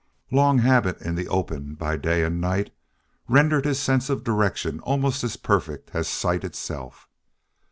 [0.31, 2.73] Long habit in the open, by day and night,
[3.27, 7.07] rendered his sense of direction almost as perfect as sight itself.